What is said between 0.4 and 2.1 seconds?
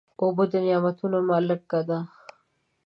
د نعمتونو ملکه ده.